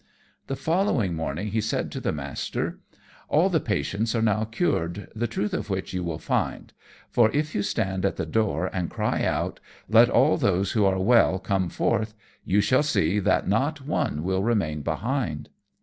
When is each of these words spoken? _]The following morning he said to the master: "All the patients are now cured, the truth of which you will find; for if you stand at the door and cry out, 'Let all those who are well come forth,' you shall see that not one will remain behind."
_]The 0.47 0.55
following 0.55 1.13
morning 1.13 1.49
he 1.49 1.61
said 1.61 1.91
to 1.91 1.99
the 1.99 2.11
master: 2.11 2.79
"All 3.29 3.49
the 3.49 3.59
patients 3.59 4.15
are 4.15 4.21
now 4.23 4.45
cured, 4.45 5.11
the 5.15 5.27
truth 5.27 5.53
of 5.53 5.69
which 5.69 5.93
you 5.93 6.03
will 6.03 6.17
find; 6.17 6.73
for 7.11 7.29
if 7.35 7.53
you 7.53 7.61
stand 7.61 8.03
at 8.03 8.15
the 8.15 8.25
door 8.25 8.67
and 8.73 8.89
cry 8.89 9.23
out, 9.23 9.59
'Let 9.87 10.09
all 10.09 10.37
those 10.37 10.71
who 10.71 10.85
are 10.85 10.97
well 10.99 11.37
come 11.37 11.69
forth,' 11.69 12.15
you 12.43 12.61
shall 12.61 12.81
see 12.81 13.19
that 13.19 13.47
not 13.47 13.85
one 13.85 14.23
will 14.23 14.41
remain 14.41 14.81
behind." 14.81 15.49